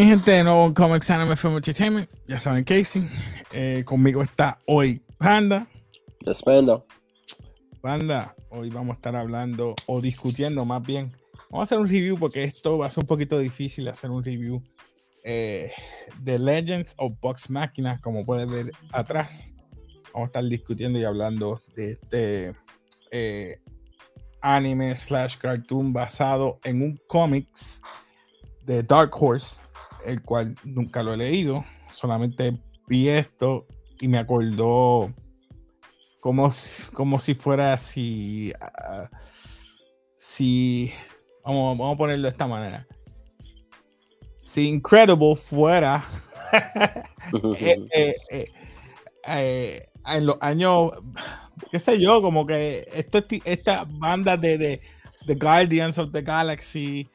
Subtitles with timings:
[0.00, 2.08] Mi gente de nuevo en Comics Anime Film Entertainment.
[2.26, 3.06] Ya saben, Casey.
[3.52, 5.66] Eh, conmigo está hoy Panda.
[6.24, 6.82] Yes, Panda.
[7.82, 11.12] Panda, hoy vamos a estar hablando o discutiendo más bien.
[11.50, 14.24] Vamos a hacer un review porque esto va a ser un poquito difícil hacer un
[14.24, 14.62] review
[15.22, 15.70] eh,
[16.18, 19.54] de Legends of Box Máquinas, como puedes ver atrás.
[20.14, 22.54] Vamos a estar discutiendo y hablando de este
[23.10, 23.58] eh,
[24.40, 27.82] anime slash cartoon basado en un cómics
[28.64, 29.60] de Dark Horse,
[30.04, 33.66] el cual nunca lo he leído, solamente vi esto
[34.00, 35.12] y me acordó
[36.20, 36.50] como,
[36.92, 39.06] como si fuera así, uh,
[40.12, 40.92] si,
[41.44, 42.86] vamos, vamos a ponerlo de esta manera,
[44.40, 46.04] si Incredible fuera
[47.60, 48.46] eh, eh,
[49.26, 50.92] eh, en los años,
[51.70, 54.80] qué sé yo, como que esto, esta banda de, de
[55.26, 57.08] The Guardians of the Galaxy,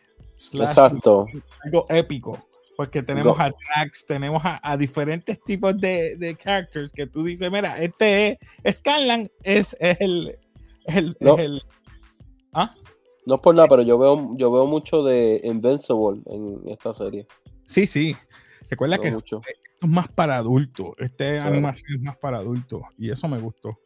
[0.53, 1.27] Exacto.
[1.63, 2.37] Algo épico.
[2.75, 7.49] Porque tenemos a Drax, tenemos a, a diferentes tipos de, de, characters que tú dices,
[7.49, 10.37] mira, este es Scanlan, es, es el,
[10.85, 11.37] el, no.
[11.37, 11.61] es el
[12.53, 12.73] ¿Ah?
[13.25, 17.25] No es por nada, pero yo veo, yo veo mucho de Invincible en esta serie.
[17.63, 18.15] Sí, sí.
[18.69, 19.41] Recuerda que mucho.
[19.47, 20.95] esto es más para adultos.
[21.17, 21.43] Claro.
[21.43, 22.83] animación es más para adultos.
[22.97, 23.79] Y eso me gustó.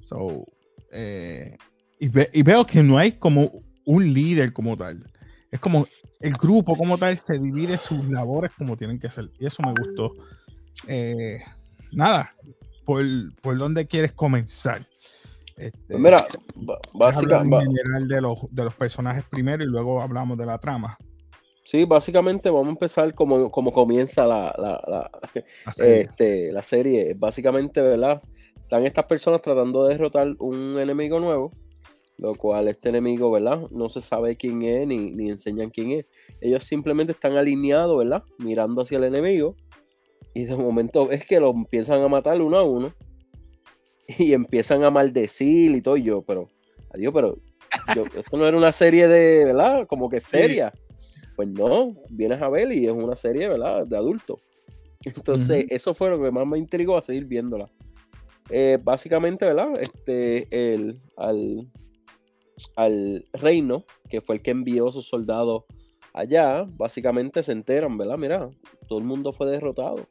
[0.00, 0.44] So,
[0.92, 1.56] eh,
[1.98, 3.50] y, ve, y veo que no hay como
[3.84, 5.04] un líder como tal
[5.54, 5.86] es como
[6.24, 9.26] el grupo como tal se divide sus labores como tienen que ser.
[9.38, 10.14] Y eso me gustó.
[10.88, 11.38] Eh,
[11.92, 12.34] nada,
[12.86, 13.04] ¿por,
[13.42, 14.86] ¿por dónde quieres comenzar?
[15.54, 16.16] Este, pues mira,
[16.94, 17.66] básicamente...
[18.08, 20.96] De los, de los personajes primero y luego hablamos de la trama.
[21.62, 25.10] Sí, básicamente vamos a empezar como, como comienza la, la, la,
[25.66, 26.00] la, serie.
[26.00, 27.14] Este, la serie.
[27.18, 28.22] Básicamente, ¿verdad?
[28.56, 31.52] Están estas personas tratando de derrotar un enemigo nuevo
[32.16, 33.68] lo cual este enemigo, ¿verdad?
[33.70, 36.06] No se sabe quién es ni, ni, enseñan quién es.
[36.40, 38.22] Ellos simplemente están alineados, ¿verdad?
[38.38, 39.56] Mirando hacia el enemigo
[40.32, 42.92] y de momento ves que lo empiezan a matar uno a uno
[44.18, 46.48] y empiezan a maldecir y todo y yo, pero,
[46.92, 47.38] adiós, pero
[47.94, 49.86] yo, esto no era una serie de, ¿verdad?
[49.86, 50.72] Como que seria.
[50.98, 51.20] Sí.
[51.36, 53.86] Pues no, vienes a ver y es una serie, ¿verdad?
[53.86, 54.40] De adultos.
[55.04, 55.74] Entonces, uh -huh.
[55.74, 57.68] eso fue lo que más me intrigó a seguir viéndola.
[58.50, 59.68] Eh, básicamente, ¿verdad?
[59.80, 61.68] Este, el, al,
[62.76, 65.64] al reino, que fue el que envió sus soldados
[66.12, 68.18] allá, básicamente se enteran, ¿verdad?
[68.18, 68.50] Mira,
[68.88, 70.06] todo el mundo fue derrotado.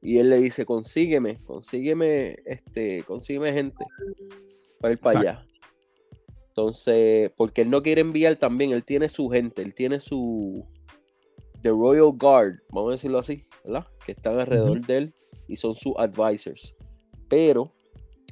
[0.00, 3.84] Y él le dice, consígueme, consígueme, este, consígueme gente
[4.80, 5.46] para ir para allá.
[6.48, 10.66] Entonces, porque él no quiere enviar también, él tiene su gente, él tiene su
[11.62, 13.86] The Royal Guard, vamos a decirlo así, ¿verdad?
[14.04, 14.86] Que están alrededor uh -huh.
[14.86, 15.14] de él
[15.46, 16.76] y son sus advisors.
[17.28, 17.72] Pero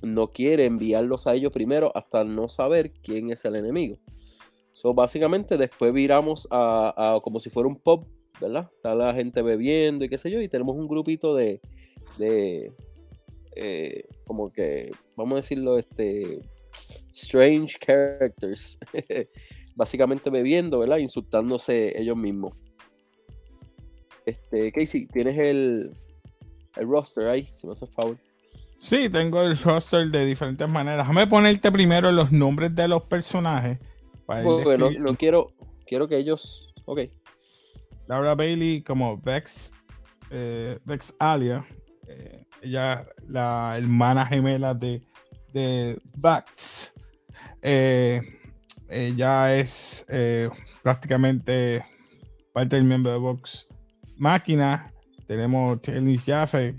[0.03, 3.99] no quiere enviarlos a ellos primero hasta no saber quién es el enemigo.
[4.73, 8.07] So, básicamente después viramos a, como si fuera un pub,
[8.41, 8.71] ¿verdad?
[8.75, 11.61] Está la gente bebiendo y qué sé yo, y tenemos un grupito de,
[12.19, 12.73] de
[13.57, 16.41] eh, como que, vamos a decirlo, este,
[17.13, 18.79] strange characters,
[19.75, 20.99] básicamente bebiendo, ¿verdad?
[20.99, 22.57] Insultándose ellos mismos.
[24.25, 25.93] Este, Casey, tienes el,
[26.77, 28.17] el roster ahí, si me hace favor.
[28.81, 31.07] Sí, tengo el roster de diferentes maneras.
[31.07, 33.79] Déjame ponerte primero los nombres de los personajes.
[34.25, 34.43] Para
[35.19, 35.53] quiero,
[35.87, 36.73] quiero que ellos.
[36.87, 37.01] Ok.
[38.07, 39.75] Laura Bailey como Vex,
[40.31, 41.67] eh, Vex Alia.
[42.09, 45.03] Eh, ella, la hermana gemela de,
[45.53, 46.95] de Vax.
[47.61, 48.23] Eh,
[48.89, 50.49] ella es eh,
[50.83, 51.85] prácticamente
[52.55, 53.69] parte del miembro de Vox
[54.17, 54.90] Máquina.
[55.31, 56.75] Tenemos Tennis Jaffe,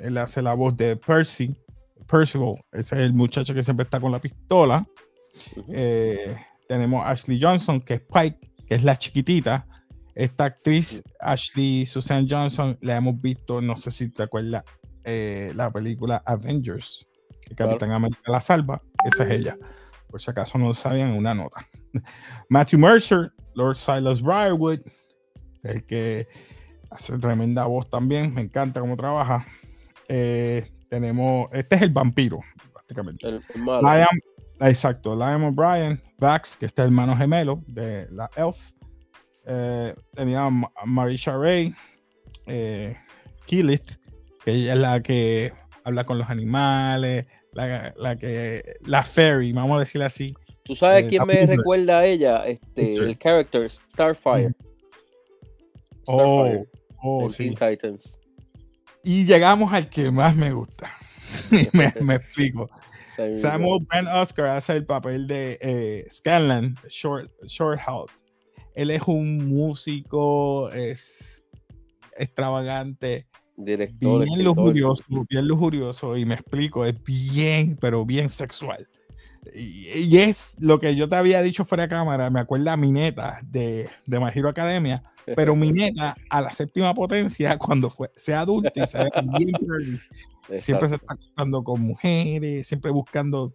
[0.00, 1.54] él hace la voz de Percy,
[2.10, 4.84] Percival, ese es el muchacho que siempre está con la pistola.
[5.54, 5.64] Uh -huh.
[5.68, 9.68] eh, tenemos Ashley Johnson, que es Pike, que es la chiquitita.
[10.16, 11.00] Esta actriz.
[11.20, 14.64] Ashley Susan Johnson, la hemos visto, no sé si te acuerdas,
[15.04, 17.06] eh, la película Avengers,
[17.40, 17.70] que claro.
[17.70, 19.56] Capitán América la salva, esa es ella.
[20.08, 21.68] Por si acaso no sabían, una nota.
[22.48, 24.80] Matthew Mercer, Lord Silas Briarwood,
[25.62, 26.26] el que
[26.92, 29.46] hace tremenda voz también, me encanta cómo trabaja.
[30.08, 32.40] Eh, tenemos, este es el vampiro,
[32.72, 33.26] prácticamente.
[33.26, 34.18] El, el Liam,
[34.60, 38.72] exacto, Liam O'Brien, Vax, que está hermano gemelo de la Elf.
[39.46, 41.74] Eh, tenía a Marisha Ray,
[42.46, 42.96] eh,
[43.46, 43.98] Keelith,
[44.44, 45.52] que ella es la que
[45.84, 50.34] habla con los animales, la, la que, la fairy, vamos a decirle así.
[50.64, 52.44] ¿Tú sabes quién me recuerda a ella?
[52.46, 52.84] Este.
[52.84, 54.50] El character Starfire.
[54.50, 54.54] Mm.
[56.02, 56.58] Starfire.
[56.58, 56.66] Oh,
[57.02, 57.50] oh sí.
[57.50, 58.20] Titans.
[59.04, 60.90] Y llegamos al que más me gusta.
[61.72, 62.70] me, me, explico.
[63.40, 68.10] Samuel Brent Oscar hace el papel de eh, Scanlan, Short, Short Health.
[68.74, 71.46] Él es un músico, es
[72.16, 73.26] extravagante,
[73.56, 78.88] Director, bien lujurioso, bien lujurioso, y me explico, es bien, pero bien sexual.
[79.54, 82.92] Y, es lo que yo te había dicho fuera de cámara, me acuerda a mi
[82.92, 85.02] neta de, de My Hero Academia,
[85.36, 89.52] pero mi neta a la séptima potencia, cuando fue, sea adulto y sea bien
[90.56, 93.52] siempre se está acostando con mujeres, siempre buscando.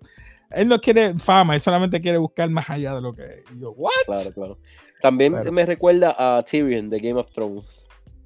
[0.50, 3.72] Él no quiere fama, él solamente quiere buscar más allá de lo que yo.
[3.72, 3.92] ¿What?
[4.06, 4.58] Claro, claro.
[5.02, 7.86] También me recuerda a Tyrion de Game of Thrones.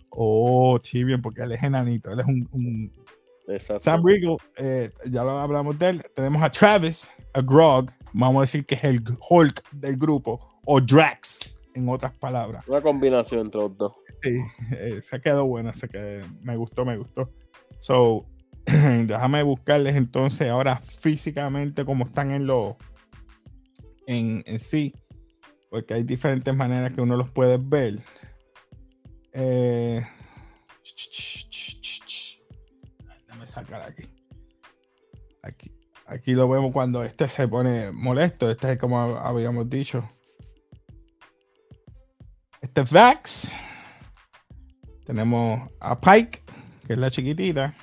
[0.09, 2.91] Oh, Tyrion, porque él es enanito, él es un.
[3.79, 6.03] Sam Riegel, eh, ya lo hablamos de él.
[6.15, 10.79] Tenemos a Travis, a Grog, vamos a decir que es el Hulk del grupo, o
[10.79, 12.67] Drax, en otras palabras.
[12.67, 13.93] Una combinación entre los dos.
[14.21, 14.37] Sí,
[14.71, 17.31] eh, se quedó buena, se quedó, me gustó, me gustó.
[17.79, 18.25] So,
[18.65, 22.77] déjame buscarles entonces ahora físicamente cómo están en lo
[24.07, 24.93] en, sí,
[25.69, 27.99] porque hay diferentes maneras que uno los puede ver.
[29.33, 30.05] Eh,
[33.25, 34.03] déjame sacar aquí.
[35.43, 35.71] Aquí.
[36.07, 38.51] Aquí lo vemos cuando este se pone molesto.
[38.51, 40.09] Este es como habíamos dicho.
[42.71, 43.53] Este es Vax.
[45.05, 46.41] Tenemos a Pike,
[46.87, 47.75] que es la chiquitita.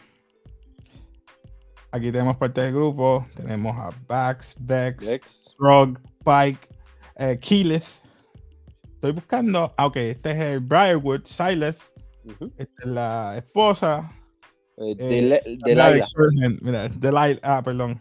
[1.90, 3.26] Aquí tenemos parte del grupo.
[3.36, 6.66] Tenemos a Bax, Vex, Frog, Pike,
[7.16, 7.84] eh, Keyleth.
[8.94, 9.74] Estoy buscando.
[9.76, 11.92] Ah, ok, este es el Briarwood, Silas.
[12.56, 14.10] Esta es la esposa.
[14.78, 16.06] Eh, Delilah.
[16.62, 17.38] Mira, Delilah.
[17.42, 18.00] Ah, perdón.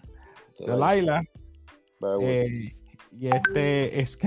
[0.57, 1.21] Delilah.
[2.21, 2.77] Eh,
[3.11, 4.17] y este es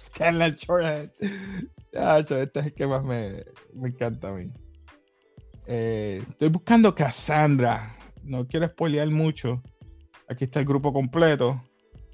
[0.00, 1.10] Scanlan Shorthead.
[1.92, 3.44] este es el que más me,
[3.74, 4.46] me encanta a mí.
[5.66, 9.62] Eh, estoy buscando Cassandra no quiero spoilear mucho.
[10.28, 11.62] Aquí está el grupo completo.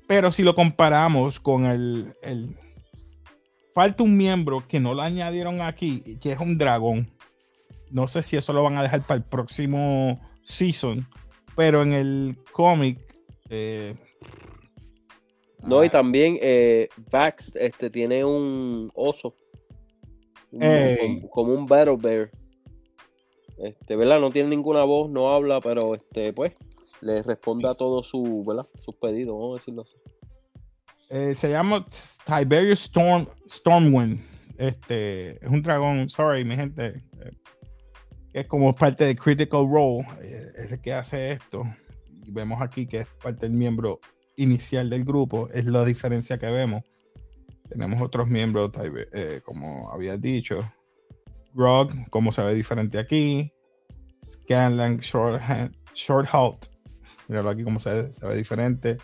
[0.07, 2.15] Pero si lo comparamos con el,
[3.75, 7.11] Falta un miembro que no lo añadieron aquí, que es un dragón.
[7.91, 11.07] No sé si eso lo van a dejar para el próximo season.
[11.55, 12.99] Pero en el cómic.
[13.51, 13.95] Eh,
[15.67, 19.35] no, y también eh, Vax este, tiene un oso.
[21.31, 22.31] como, un Battle Bear.
[23.59, 24.21] Este, ¿verdad?
[24.21, 26.53] No tiene ninguna voz, no habla, pero este, pues,
[27.01, 28.67] le responde a todos su, ¿verdad?
[28.79, 29.97] sus pedidos, vamos a decirlo así.
[31.09, 31.85] Eh, se llama
[32.25, 34.21] Tiberius Storm, Stormwind.
[34.59, 37.03] Este, es un dragón, sorry, mi gente.
[37.21, 37.31] Eh,
[38.33, 40.07] es como parte de Critical Role.
[40.21, 41.65] Es el que hace esto.
[42.25, 44.01] Y vemos aquí que es parte del miembro
[44.37, 45.49] inicial del grupo.
[45.51, 46.83] Es la diferencia que vemos.
[47.69, 48.71] Tenemos otros miembros,
[49.45, 50.71] como había dicho.
[51.53, 53.53] Grog, como se ve diferente aquí.
[54.25, 55.43] Scanlan, Short,
[55.95, 56.67] short Halt.
[57.29, 58.99] Míralo aquí como se, se ve diferente.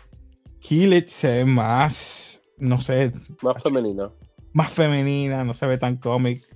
[0.59, 3.11] Killich se ve más, no sé.
[3.41, 4.11] Más femenina.
[4.53, 6.47] Más femenina, no se ve tan cómic.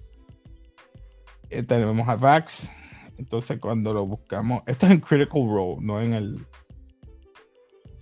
[1.49, 2.71] Eh, tenemos a Vax.
[3.17, 6.45] Entonces cuando lo buscamos, esto es en Critical Role, no en el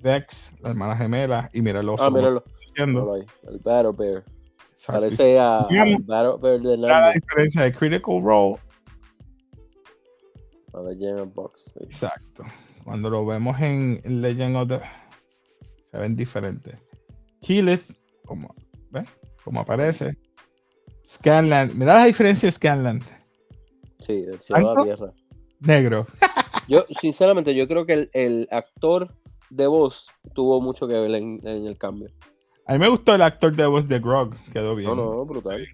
[0.05, 2.43] Vex, la hermana gemela, y mira Ah, míralo.
[2.77, 4.23] El Battle Bear.
[4.85, 5.65] Parece a,
[6.05, 8.57] Battle de la diferencia de Critical Role.
[10.75, 11.73] A Legend Box.
[11.81, 12.43] Exacto.
[12.83, 14.81] Cuando lo vemos en Legend of the.
[15.89, 16.79] Se ven diferentes.
[17.41, 17.85] Keyleth,
[18.25, 18.53] como,
[18.91, 19.09] ¿ves?
[19.43, 20.19] Como aparece.
[21.03, 21.73] Scanland.
[21.73, 23.03] Mira la diferencia de Scanland.
[24.01, 25.13] Sí, del cielo a la tierra.
[25.61, 26.05] Negro.
[26.67, 29.11] yo, sinceramente, yo creo que el, el, actor
[29.49, 32.09] de voz tuvo mucho que ver en, en el cambio.
[32.67, 34.89] A mí me gustó el actor de voz de Grog, quedó bien.
[34.89, 35.67] No, no, brutal.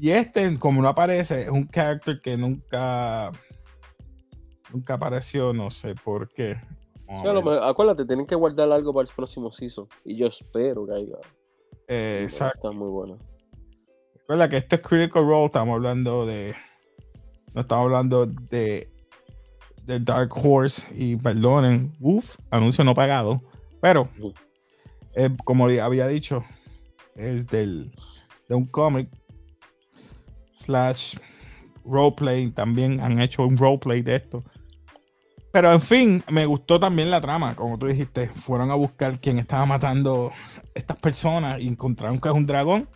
[0.00, 3.32] Y este, como no aparece, es un character que nunca
[4.72, 6.56] nunca apareció, no sé por qué.
[7.62, 9.88] acuérdate, tienen que guardar algo para el próximo season.
[10.04, 11.16] Y yo espero que haya.
[11.88, 12.68] Eh, exacto.
[12.68, 13.18] Está muy bueno.
[14.14, 16.54] Recuerda que esto es Critical Role, estamos hablando de.
[17.54, 18.92] No estamos hablando de.
[19.88, 20.86] De Dark Horse.
[20.94, 23.42] Y perdonen, uff, anuncio no pagado.
[23.80, 24.08] Pero
[25.44, 26.44] como había dicho,
[27.16, 27.92] es del,
[28.48, 29.08] de un cómic
[30.54, 31.16] slash
[31.84, 32.50] roleplay.
[32.50, 34.44] También han hecho un roleplay de esto.
[35.52, 37.56] Pero en fin, me gustó también la trama.
[37.56, 40.30] Como tú dijiste, fueron a buscar quién estaba matando
[40.74, 42.88] estas personas y encontraron que es un dragón.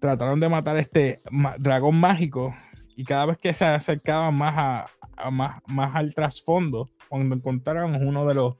[0.00, 1.20] Trataron de matar este
[1.58, 2.54] dragón mágico
[2.96, 4.90] y cada vez que se acercaban más, a,
[5.30, 8.56] más, más al trasfondo, cuando encontraron uno de los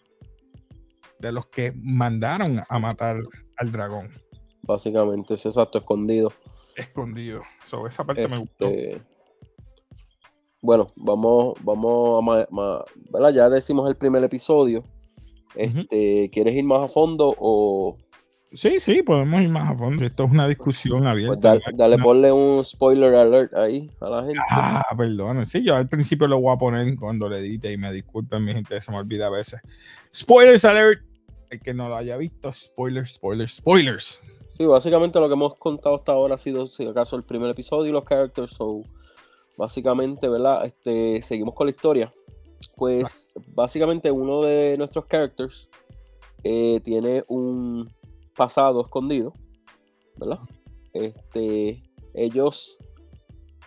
[1.19, 3.17] de los que mandaron a matar
[3.57, 4.11] al dragón.
[4.63, 6.33] Básicamente, es exacto, escondido.
[6.77, 7.43] Escondido.
[7.63, 8.67] So, esa parte me gustó.
[8.67, 9.03] Este,
[10.61, 14.85] bueno, vamos, vamos a, Ya decimos el primer episodio.
[15.55, 17.99] Este, ¿Quieres ir más a fondo o
[18.55, 20.05] Sí, sí, podemos ir más a fondo.
[20.05, 21.59] Esto es una discusión pues abierta.
[21.75, 24.41] dale, ponle un spoiler alert ahí a la gente.
[24.51, 25.47] Ah, perdón.
[25.47, 28.53] Sí, yo al principio lo voy a poner cuando le edite y me disculpen, mi
[28.53, 29.61] gente, se me olvida a veces.
[30.15, 31.03] Spoilers alert.
[31.49, 34.21] El que no lo haya visto, spoilers, spoilers, spoilers.
[34.51, 37.89] Sí, básicamente lo que hemos contado hasta ahora ha sido, si acaso, el primer episodio
[37.89, 38.53] y los characters.
[38.53, 38.83] So,
[39.57, 40.67] básicamente, ¿verdad?
[40.67, 42.13] Este, seguimos con la historia.
[42.77, 45.69] Pues, básicamente, uno de nuestros characters
[46.45, 47.91] eh, tiene un
[48.37, 49.33] pasado escondido,
[50.17, 50.41] ¿verdad?
[50.93, 51.83] Este,
[52.15, 52.79] ellos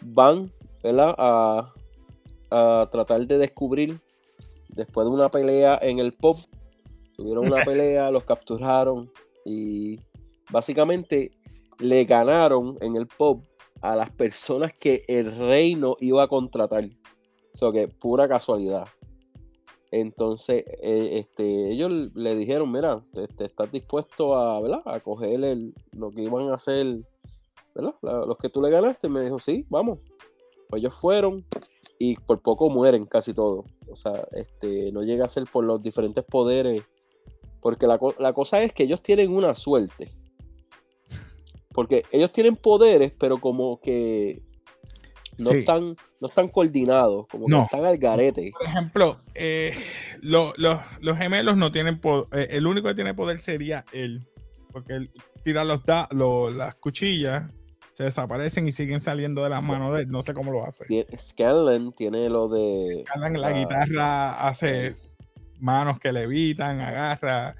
[0.02, 0.52] van,
[0.84, 1.16] ¿verdad?
[1.18, 1.74] A,
[2.52, 4.00] a tratar de descubrir,
[4.70, 6.38] después de una pelea en el pop,
[7.16, 9.12] tuvieron una pelea, los capturaron
[9.46, 10.00] y
[10.52, 11.32] básicamente
[11.80, 13.44] le ganaron en el pop
[13.82, 16.86] a las personas que el reino iba a contratar.
[17.54, 18.88] Eso que pura casualidad.
[19.96, 24.82] Entonces, eh, este, ellos le dijeron, mira, este, estás dispuesto a, ¿verdad?
[24.84, 25.40] a coger
[25.94, 26.98] lo que iban a hacer,
[27.74, 27.96] ¿verdad?
[28.02, 29.08] los que tú le ganaste.
[29.08, 30.00] Me dijo, sí, vamos.
[30.68, 31.46] Pues ellos fueron
[31.98, 33.68] y por poco mueren casi todos.
[33.90, 36.84] O sea, este, no llega a ser por los diferentes poderes.
[37.62, 40.12] Porque la, la cosa es que ellos tienen una suerte.
[41.74, 44.44] Porque ellos tienen poderes, pero como que
[45.38, 48.51] no, están, no están coordinados, como que están al garete.
[48.58, 49.74] Por ejemplo, eh,
[50.22, 54.27] los gemelos no tienen poder, eh, el único que tiene poder sería él,
[54.72, 55.12] porque él
[55.44, 55.82] tira los,
[56.56, 57.51] las cuchillas,
[57.92, 60.86] se desaparecen y siguen saliendo de las manos de él, no sé cómo lo hace.
[61.18, 63.04] Scanlan tiene lo de...
[63.08, 64.96] Scanlan la, guitarra hace
[65.60, 67.56] manos que levitan, agarra.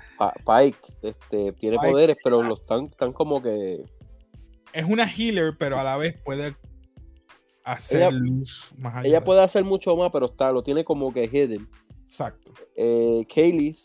[0.46, 3.86] Pike este, tiene poderes, pero los están, están como que...
[4.74, 6.54] Es una healer, pero a la vez puede
[7.66, 9.08] hacer luz más allá.
[9.08, 11.68] Ella puede hacer mucho más, pero está, lo tiene como que hidden.
[12.06, 12.54] Exacto.
[12.76, 13.76] Eh, Kaylee.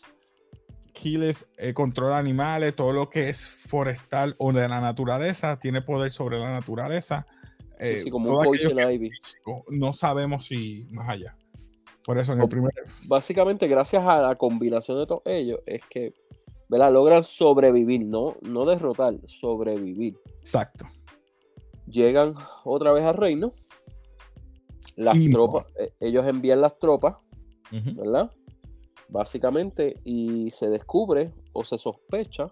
[1.03, 6.37] Eh, controla animales, todo lo que es forestal o de la naturaleza, tiene poder sobre
[6.37, 7.25] la naturaleza.
[7.79, 9.09] sí, eh, como un Poison Ivy.
[9.69, 11.35] no sabemos si más allá.
[12.05, 12.71] Por eso en el primer.
[13.07, 16.13] Básicamente, gracias a la combinación de todos ellos, es que
[16.69, 16.91] ¿verdad?
[16.91, 20.19] logran sobrevivir, no, no derrotar, sobrevivir.
[20.37, 20.85] Exacto.
[21.87, 23.51] Llegan otra vez al reino
[25.01, 27.15] las tropas, eh, ellos envían las tropas,
[27.71, 28.31] ¿verdad?
[29.09, 32.51] Básicamente, y se descubre o se sospecha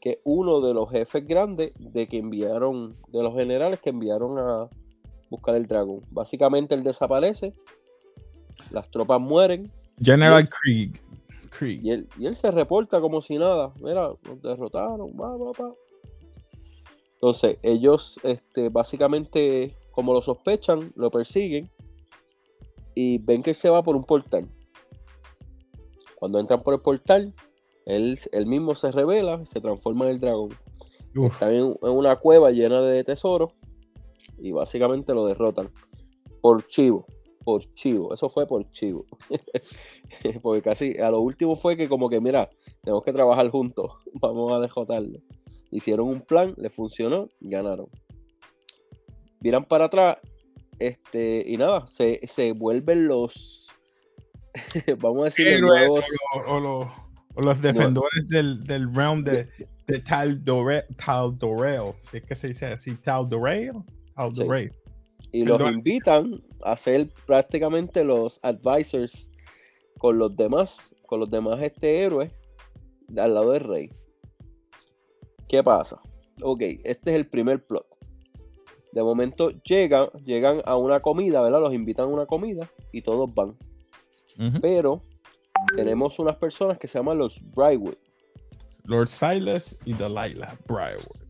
[0.00, 4.68] que uno de los jefes grandes de que enviaron, de los generales que enviaron a
[5.28, 6.02] buscar el dragón.
[6.10, 7.52] Básicamente él desaparece,
[8.70, 9.70] las tropas mueren.
[10.00, 11.00] General Krieg.
[11.60, 13.72] Y, él, y, él, se reporta como si nada.
[13.80, 15.74] Mira, nos derrotaron, va, va, va.
[17.14, 21.68] Entonces, ellos este, básicamente, como lo sospechan, lo persiguen
[23.00, 24.48] y ven que se va por un portal.
[26.16, 27.32] Cuando entran por el portal,
[27.86, 30.50] él, mismo se revela, se transforma en el dragón.
[31.14, 33.52] Está en, una cueva llena de tesoros
[34.36, 35.70] y básicamente lo derrotan
[36.42, 37.06] por chivo,
[37.44, 38.12] por chivo.
[38.12, 39.06] Eso fue por chivo.
[40.42, 42.50] Porque casi a lo último fue que como que, mira,
[42.82, 45.20] tenemos que trabajar juntos, vamos a derrotarlo.
[45.70, 47.86] Hicieron un plan, le funcionó, ganaron.
[49.40, 50.18] Miran para atrás
[50.78, 53.70] este, y nada, se, se vuelven los,
[54.98, 56.04] vamos a decir, los
[56.46, 56.90] o,
[57.36, 59.48] los defensores del, del, realm de,
[59.86, 63.72] de Tal, Dorel, si es que se dice así, Tal Dorel,
[65.32, 69.30] Y los invitan a ser prácticamente los advisors
[69.98, 72.32] con los demás, con los demás este héroes
[73.16, 73.90] al lado del rey.
[75.48, 75.98] ¿Qué pasa?
[76.42, 77.97] Ok, este es el primer plot
[78.98, 81.60] de momento llegan, llegan a una comida, ¿verdad?
[81.60, 83.56] Los invitan a una comida y todos van.
[84.60, 85.02] Pero
[85.76, 87.94] tenemos unas personas que se llaman los Brightwood.
[88.82, 91.22] Lord Silas y Delilah Brightwood.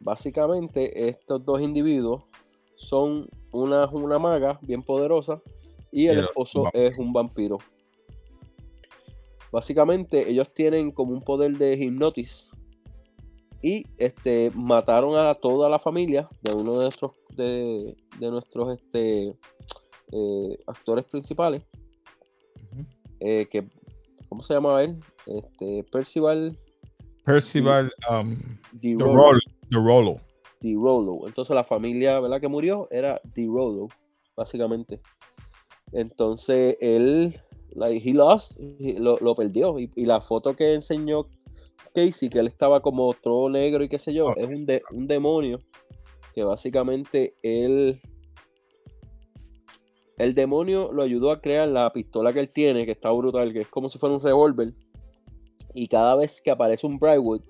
[0.00, 2.24] Básicamente, estos dos individuos
[2.76, 5.42] son una, una maga bien poderosa
[5.92, 7.58] y el esposo es un vampiro.
[9.52, 12.50] Básicamente, ellos tienen como un poder de hipnotis
[13.62, 19.34] y este, mataron a toda la familia de uno de nuestros, de, nuestros este,
[20.12, 21.62] eh, actores principales.
[23.20, 23.68] Eh, que,
[24.28, 25.00] ¿Cómo se llamaba él?
[25.26, 26.56] Este, Percival.
[27.24, 28.36] Percival um,
[28.72, 30.20] de Rolo.
[30.60, 31.26] De Rolo.
[31.26, 32.40] Entonces la familia ¿verdad?
[32.40, 33.88] que murió era De Rolo,
[34.36, 35.00] básicamente.
[35.92, 37.40] Entonces él,
[37.74, 39.80] he lost, lo, perdió.
[39.80, 41.26] Y, y, la foto que enseñó
[42.06, 45.60] Casey, que él estaba como todo negro y qué sé yo, es un, un demonio
[46.34, 48.00] que básicamente él
[50.18, 53.60] el demonio lo ayudó a crear la pistola que él tiene, que está brutal, que
[53.60, 54.74] es como si fuera un revólver.
[55.74, 57.42] Y cada vez que aparece un Brightwood,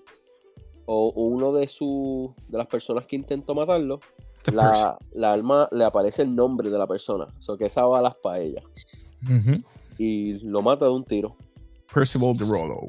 [0.87, 4.01] o uno de su de las personas que intentó matarlo,
[4.53, 7.27] la, la, alma le aparece el nombre de la persona.
[7.39, 8.63] O sea, que esa bala es para ella.
[9.99, 11.37] Y lo mata de un tiro.
[11.93, 12.81] Percival de Rollo.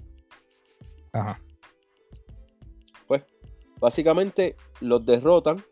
[1.13, 1.39] Ajá.
[3.79, 5.63] Básicamente los derrotan,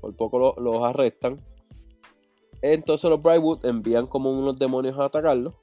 [0.00, 1.40] por poco los arrestan.
[2.60, 5.54] Entonces los Brightwood envían como unos demonios a atacarlo.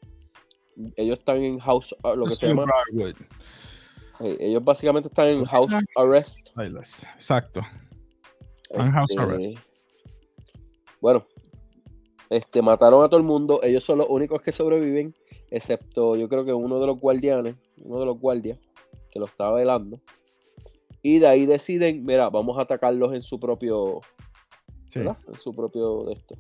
[0.96, 2.66] Ellos están en house, ah, lo que se llama.
[4.20, 6.50] ellos básicamente están en house arrest.
[7.16, 7.62] Exacto.
[8.70, 9.60] En house este, arrest.
[11.02, 11.26] Bueno,
[12.30, 13.62] este, mataron a todo el mundo.
[13.64, 15.16] Ellos son los únicos que sobreviven,
[15.50, 18.60] excepto yo creo que uno de los guardianes, uno de los guardias
[19.12, 20.00] que lo estaba velando.
[21.02, 24.02] Y de ahí deciden, mira, vamos a atacarlos en su propio,
[24.94, 26.36] En su propio de esto.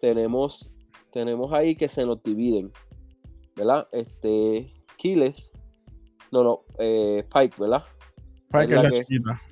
[0.00, 0.72] Tenemos,
[1.12, 2.70] tenemos ahí que se nos dividen,
[3.56, 3.88] ¿verdad?
[3.92, 5.52] Este, Kiles,
[6.30, 7.84] no, no, eh, Pike, ¿verdad?
[8.50, 9.42] Pike es la, chiquita.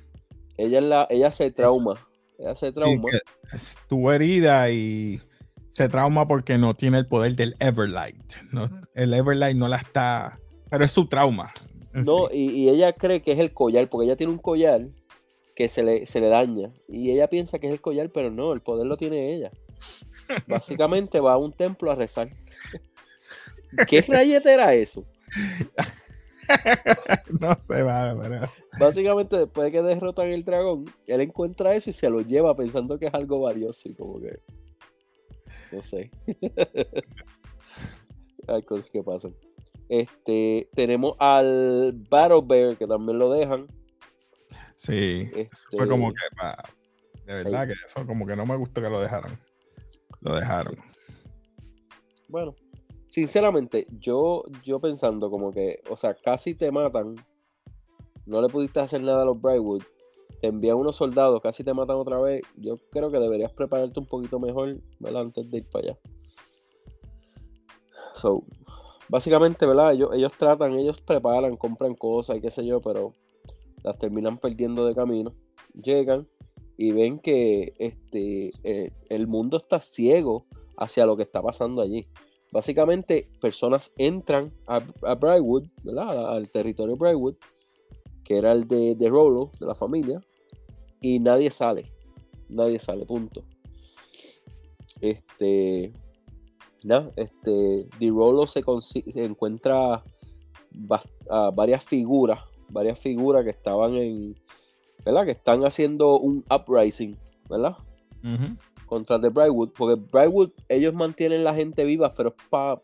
[0.57, 3.09] Ella, es la, ella se trauma, ella se trauma.
[3.51, 5.19] Estuvo herida y
[5.71, 8.33] se trauma porque no tiene el poder del Everlight.
[8.51, 10.39] No, el Everlight no la está.
[10.69, 11.51] Pero es su trauma.
[12.05, 14.89] No, y, ella cree que es el collar, porque ella tiene un collar
[15.55, 16.73] que se le, se le daña.
[16.89, 19.51] Y ella piensa que es el collar, pero no, el poder lo tiene ella.
[20.47, 22.29] Básicamente va a un templo a rezar.
[23.87, 25.05] ¿Qué rayete era eso?
[27.39, 28.41] no sé, va, pero...
[28.77, 32.99] Básicamente, después de que derrotan el dragón, él encuentra eso y se lo lleva pensando
[32.99, 34.37] que es algo valioso y como que.
[35.71, 36.11] No sé.
[38.47, 39.33] Hay cosas que pasan.
[39.89, 43.67] Este, tenemos al Battle Bear, que también lo dejan.
[44.75, 46.21] Sí, este, fue como que,
[47.25, 49.39] de verdad que eso como que no me gustó que lo dejaran.
[50.21, 50.75] Lo dejaron.
[52.27, 52.55] Bueno,
[53.07, 57.15] sinceramente, yo, yo pensando como que, o sea, casi te matan.
[58.25, 59.83] No le pudiste hacer nada a los Brightwood
[60.41, 64.07] te envían unos soldados, casi te matan otra vez, yo creo que deberías prepararte un
[64.07, 65.23] poquito mejor, ¿verdad?
[65.23, 65.99] Antes de ir para allá.
[68.15, 68.43] So,
[69.09, 69.93] básicamente, ¿verdad?
[69.93, 73.13] Ellos, ellos tratan, ellos preparan, compran cosas y qué sé yo, pero
[73.83, 75.33] las terminan perdiendo de camino.
[75.73, 76.27] Llegan
[76.77, 80.45] y ven que este, eh, el mundo está ciego
[80.77, 82.07] hacia lo que está pasando allí.
[82.51, 86.35] Básicamente, personas entran a, a Brightwood, ¿verdad?
[86.35, 87.35] Al territorio Brightwood
[88.25, 90.19] que era el de, de Rolo, de la familia,
[90.99, 91.93] y nadie sale.
[92.49, 93.45] Nadie sale, punto.
[94.99, 95.93] Este.
[96.85, 97.87] Nada, este.
[97.99, 98.61] De Rolo se,
[99.15, 100.03] encuentra
[101.53, 102.39] varias figuras.
[102.69, 104.35] Varias figuras que estaban en.
[105.03, 105.25] ¿Verdad?
[105.25, 107.17] Que están haciendo un uprising,
[107.49, 107.75] ¿verdad?
[108.85, 109.71] Contra The Brightwood.
[109.77, 112.81] Porque Brightwood, ellos mantienen la gente viva, pero es para.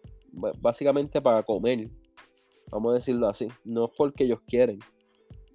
[0.59, 1.89] Básicamente para comer.
[2.71, 3.47] Vamos a decirlo así.
[3.63, 4.79] No es porque ellos quieren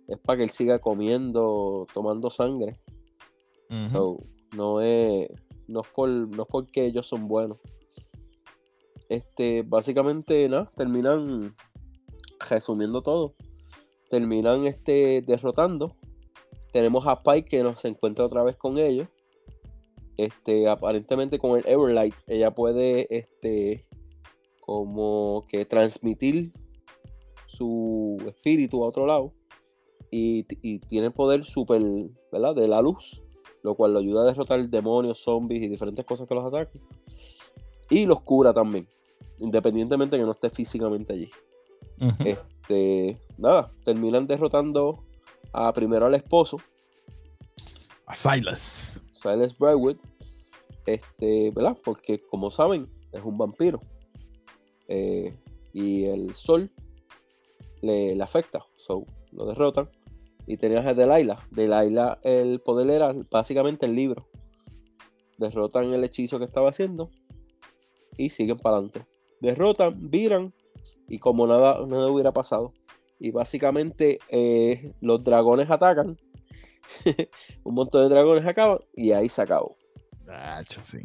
[0.08, 2.78] es para que él siga comiendo, tomando sangre.
[3.68, 5.28] no es,
[5.66, 7.58] no es por, no porque ellos son buenos.
[9.08, 11.54] Este, básicamente, nada, terminan
[12.48, 13.34] resumiendo todo.
[14.10, 15.96] Terminan este, derrotando.
[16.72, 19.08] Tenemos a Pike que nos encuentra otra vez con ellos.
[20.16, 23.86] Este, aparentemente con el Everlight, ella puede este,
[24.60, 26.52] como que transmitir
[27.46, 29.32] su espíritu a otro lado
[30.10, 30.44] y,
[30.88, 31.82] tiene poder súper,
[32.32, 32.54] ¿verdad?
[32.54, 33.22] De la luz,
[33.62, 36.80] lo cual lo ayuda a derrotar demonios, zombies y diferentes cosas que los ataquen.
[37.90, 38.88] Y los cura también,
[39.38, 41.30] independientemente de que no esté físicamente allí.
[42.24, 45.04] Este, nada, terminan derrotando
[45.52, 46.58] a primero al esposo.
[48.06, 49.02] A Silas.
[49.12, 49.96] Silas Brightwood.
[50.86, 51.76] Este, ¿verdad?
[51.84, 53.80] Porque como saben, es un vampiro.
[54.88, 55.34] Eh,
[55.72, 56.70] y el sol
[57.82, 58.64] le, le afecta.
[58.76, 59.88] So, lo derrotan.
[60.46, 61.44] Y tenías a Delilah.
[61.50, 64.28] Delilah, el poder era básicamente el libro.
[65.38, 67.10] Derrotan el hechizo que estaba haciendo.
[68.16, 69.06] Y siguen para adelante.
[69.40, 70.52] Derrotan, viran.
[71.08, 72.72] Y como nada, nada hubiera pasado.
[73.18, 76.18] Y básicamente eh, los dragones atacan.
[77.64, 78.78] un montón de dragones acaban.
[78.94, 79.76] Y ahí se acabó.
[80.68, 80.98] sí.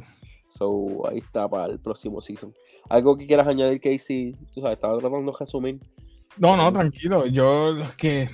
[0.49, 2.53] So, ahí está para el próximo season.
[2.89, 4.35] ¿Algo que quieras añadir, Casey?
[4.53, 5.79] Tú sabes, estaba tratando de resumir.
[6.37, 7.25] No, no, tranquilo.
[7.25, 8.29] Yo que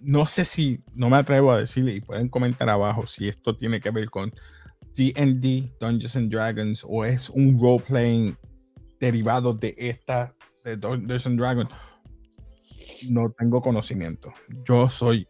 [0.00, 3.80] no sé si, no me atrevo a decirle y pueden comentar abajo si esto tiene
[3.80, 4.32] que ver con
[4.96, 8.36] D&D, Dungeons and Dragons, o es un role-playing
[8.98, 11.70] derivado de esta, de Dungeons and Dragons.
[13.10, 14.32] No tengo conocimiento.
[14.66, 15.28] Yo soy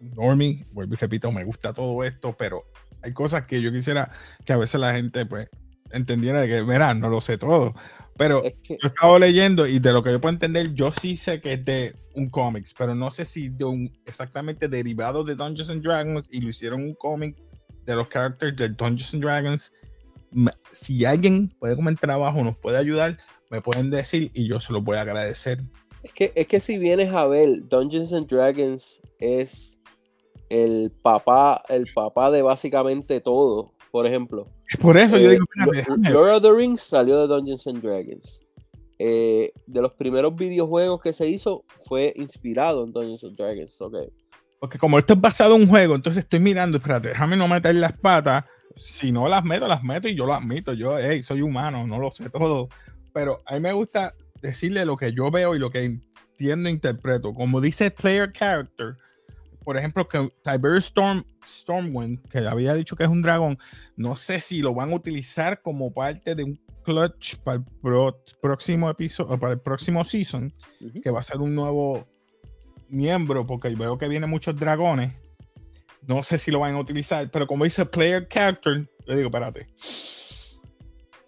[0.00, 2.64] normie, vuelvo y repito, me gusta todo esto, pero
[3.02, 4.10] hay cosas que yo quisiera
[4.44, 5.48] que a veces la gente pues
[5.92, 7.74] entendiera de que, mira, no lo sé todo.
[8.16, 11.40] Pero yo he estado leyendo y de lo que yo puedo entender, yo sí sé
[11.40, 15.70] que es de un cómics, pero no sé si de un exactamente derivado de Dungeons
[15.70, 17.36] and Dragons y lo hicieron un cómic
[17.84, 19.72] de los characters de Dungeons and Dragons.
[20.70, 23.18] Si alguien puede comentar abajo, nos puede ayudar,
[23.50, 25.60] me pueden decir y yo se lo voy a agradecer.
[26.02, 29.80] Es que, es que si vienes a ver, Dungeons and Dragons es
[30.48, 33.72] el papá, el papá de básicamente todo.
[33.92, 34.48] Por ejemplo.
[34.80, 35.44] Por eso yo eh, digo,
[36.10, 38.42] Lord of the Rings salió de Dungeons and Dragons.
[38.98, 43.78] Eh, de los primeros videojuegos que se hizo fue inspirado en Dungeons and Dragons.
[43.80, 44.08] Okay.
[44.62, 47.74] Porque como esto es basado en un juego, entonces estoy mirando, espérate, déjame no meter
[47.74, 48.44] las patas.
[48.76, 50.72] Si no las meto, las meto y yo lo admito.
[50.72, 52.68] Yo, hey, soy humano, no lo sé todo.
[53.12, 56.72] Pero a mí me gusta decirle lo que yo veo y lo que entiendo e
[56.72, 57.34] interpreto.
[57.34, 58.96] Como dice player character,
[59.64, 63.58] por ejemplo, que Tiberius Storm, Stormwind, que había dicho que es un dragón,
[63.96, 67.64] no sé si lo van a utilizar como parte de un clutch para el
[68.40, 70.54] próximo episodio, para el próximo season,
[71.02, 72.06] que va a ser un nuevo
[72.92, 75.14] miembro, porque veo que vienen muchos dragones.
[76.06, 79.66] No sé si lo van a utilizar, pero como dice player character, le digo, espérate.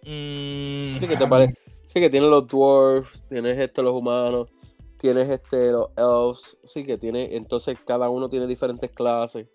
[0.03, 1.53] Mm, sí, que te parece.
[1.85, 4.49] Sí, que tiene los dwarfs, tienes esto, los humanos,
[4.97, 6.57] tienes este, los elves.
[6.65, 7.35] Sí, que tiene.
[7.35, 9.47] Entonces cada uno tiene diferentes clases.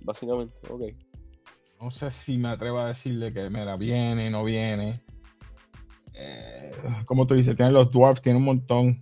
[0.00, 0.82] Básicamente, ok.
[1.80, 5.02] No sé si me atrevo a decirle que, mira, viene, no viene.
[6.14, 6.72] Eh,
[7.06, 9.00] como tú dices, tiene los dwarfs, tiene un montón.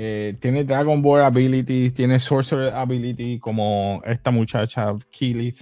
[0.00, 5.58] Eh, tiene Dragon Ball abilities, tiene Sorcerer ability, como esta muchacha, Keyleth.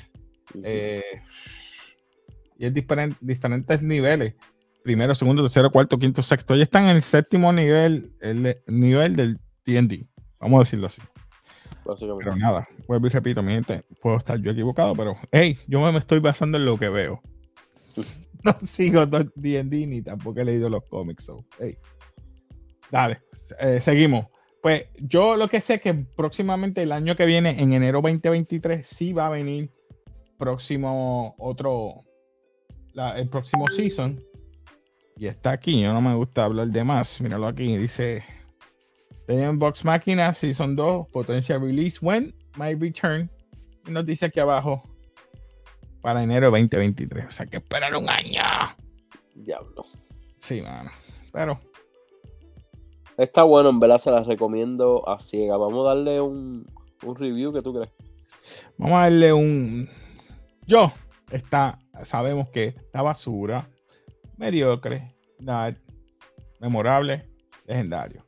[0.62, 1.22] Eh,
[2.59, 4.35] y es diferentes niveles.
[4.85, 6.55] Primero, segundo, tercero, cuarto, quinto, sexto.
[6.55, 10.07] Ya están en el séptimo nivel, el, nivel del TND.
[10.38, 11.01] Vamos a decirlo así.
[12.18, 15.99] Pero nada, vuelvo y repito, mi gente, puedo estar yo equivocado, pero hey, yo me
[15.99, 17.22] estoy basando en lo que veo.
[18.44, 21.27] no sigo D&D ni tampoco he leído los cómics.
[21.59, 21.79] hey.
[22.90, 23.22] Dale,
[23.61, 24.27] eh, seguimos.
[24.62, 28.87] Pues yo lo que sé es que próximamente el año que viene, en enero 2023,
[28.87, 29.70] sí va a venir
[30.38, 32.05] próximo otro,
[33.16, 34.22] el próximo season.
[35.16, 37.20] Y está aquí, yo no me gusta hablar de más.
[37.20, 38.25] Míralo aquí, dice
[39.27, 43.31] Tenemos Box Máquina Season 2, potencia release when my return.
[43.87, 44.83] Y nos dice aquí abajo
[46.01, 47.27] para enero 2023.
[47.27, 48.42] O sea que esperar un año.
[49.35, 49.85] Diablo.
[50.38, 50.90] Sí, mano.
[51.33, 51.61] Pero.
[53.18, 55.57] Está bueno, en verdad se las recomiendo a ciega.
[55.57, 56.66] Vamos a darle un,
[57.02, 57.90] un review, ¿qué tú crees?
[58.76, 59.88] Vamos a darle un.
[60.66, 60.92] Yo,
[61.31, 63.68] está, sabemos que la basura,
[64.37, 65.74] mediocre, nada,
[66.61, 67.31] memorable,
[67.66, 68.24] legendario.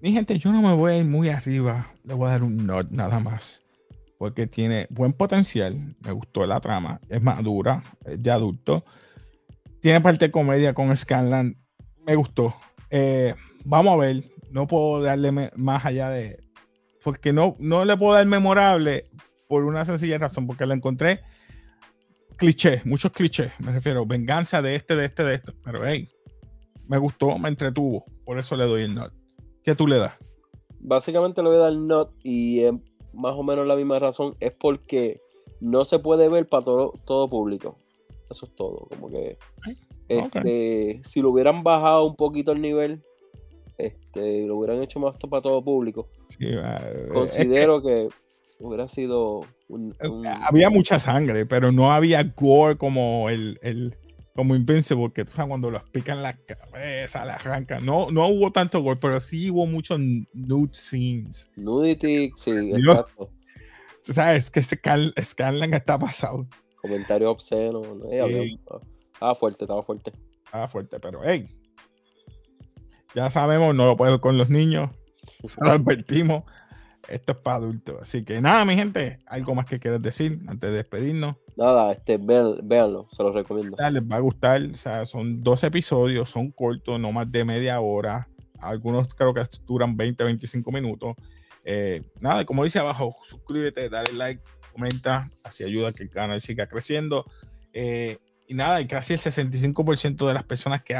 [0.00, 2.66] Mi gente, yo no me voy a ir muy arriba, le voy a dar un
[2.66, 3.64] not nada más.
[4.18, 8.84] Porque tiene buen potencial, me gustó la trama, es madura, es de adulto.
[9.80, 11.56] Tiene parte de comedia con Scanlan,
[12.04, 12.54] me gustó.
[12.90, 13.34] Eh,
[13.68, 16.42] vamos a ver, no puedo darle más allá de.
[17.04, 19.08] Porque no, no le puedo dar memorable
[19.46, 21.20] por una sencilla razón, porque la encontré
[22.36, 25.52] cliché, muchos clichés, me refiero, venganza de este, de este, de esto.
[25.64, 26.08] Pero hey,
[26.86, 29.12] me gustó, me entretuvo, por eso le doy el not.
[29.62, 30.14] ¿Qué tú le das?
[30.80, 32.72] Básicamente le voy a dar el not y es
[33.12, 35.20] más o menos la misma razón, es porque
[35.60, 37.78] no se puede ver para todo, todo público.
[38.30, 39.38] Eso es todo, como que
[40.08, 43.02] este, si lo hubieran bajado un poquito el nivel,
[43.78, 46.10] este, lo hubieran hecho más para todo público.
[47.12, 48.08] Considero que
[48.58, 53.96] hubiera sido un, eh, Había mucha sangre, pero no había gore como el, el
[54.34, 57.84] como Invincible, porque tú sabes cuando los pican la cabeza, la arrancan.
[57.84, 59.98] No, no hubo tanto gore, pero sí hubo muchos
[60.32, 61.50] nude scenes.
[61.56, 63.30] Nudity, sí, exacto.
[64.04, 66.46] Tú sabes que Scanlan está pasado.
[66.76, 67.82] Comentario obsceno.
[68.12, 70.12] estaba fuerte, estaba fuerte.
[70.44, 71.48] Estaba fuerte, pero hey,
[73.14, 74.90] ya sabemos, no lo puedo con los niños.
[75.60, 76.44] Lo advertimos
[77.08, 77.96] esto es para adultos.
[78.00, 81.36] Así que nada, mi gente, algo más que quieras decir antes de despedirnos.
[81.56, 83.76] Nada, este, véanlo, se los recomiendo.
[83.90, 87.80] les va a gustar, o sea, son dos episodios, son cortos, no más de media
[87.80, 88.28] hora.
[88.60, 91.16] Algunos creo que duran 20, 25 minutos.
[91.64, 94.42] Eh, nada, como dice abajo, suscríbete, dale like,
[94.72, 97.24] comenta, así ayuda a que el canal siga creciendo.
[97.72, 100.94] Eh, y nada, y casi el 65% de las personas que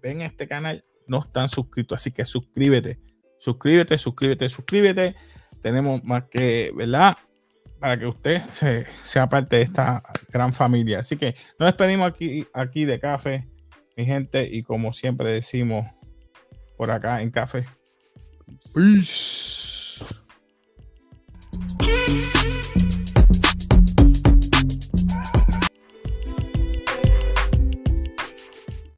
[0.00, 1.96] ven este canal no están suscritos.
[1.96, 2.98] Así que suscríbete,
[3.38, 5.16] suscríbete, suscríbete, suscríbete.
[5.62, 7.16] Tenemos más que, ¿verdad?
[7.80, 11.00] Para que usted se, sea parte de esta gran familia.
[11.00, 13.48] Así que nos despedimos aquí, aquí de café,
[13.96, 14.48] mi gente.
[14.50, 15.86] Y como siempre decimos
[16.76, 17.66] por acá en café.
[18.74, 20.04] Peace.